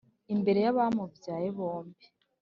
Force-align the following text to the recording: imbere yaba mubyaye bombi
imbere 0.33 0.59
yaba 0.65 0.83
mubyaye 0.95 1.47
bombi 1.57 2.03